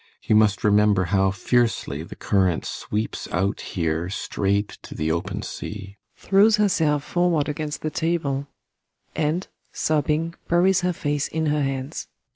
You 0.23 0.35
must 0.35 0.63
remember 0.63 1.03
how 1.03 1.29
fiercely 1.29 2.01
the 2.01 2.15
current 2.15 2.65
sweeps 2.65 3.27
out 3.31 3.61
here 3.61 4.09
straight 4.09 4.79
to 4.81 4.95
the 4.95 5.11
open 5.11 5.43
sea. 5.43 5.97
ASTA. 6.17 6.27
[Throws 6.27 6.55
herself 6.57 7.03
forward 7.03 7.47
against 7.47 7.83
the 7.83 7.91
table, 7.91 8.47
and, 9.15 9.47
sobbing, 9.71 10.33
buries 10.47 10.81
her 10.81 10.93
face 10.93 11.27
in 11.27 11.45
her 11.45 11.61
hands. 11.61 12.07